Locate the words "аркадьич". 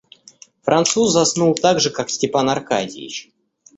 2.49-3.31